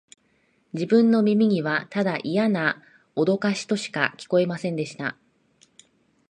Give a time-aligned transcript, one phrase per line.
[0.73, 2.81] 自分の耳には、ただイヤな
[3.15, 5.15] おどかしとしか聞こえませんでした